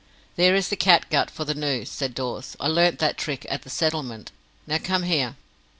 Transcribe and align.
"There 0.35 0.55
is 0.55 0.69
the 0.69 0.75
catgut 0.75 1.29
for 1.29 1.45
the 1.45 1.53
noose," 1.53 1.91
said 1.91 2.15
Dawes. 2.15 2.57
"I 2.59 2.65
learnt 2.65 2.97
that 2.97 3.19
trick 3.19 3.45
at 3.51 3.61
the 3.61 3.69
settlement. 3.69 4.31
Now 4.65 4.79
come 4.83 5.03
here." 5.03 5.35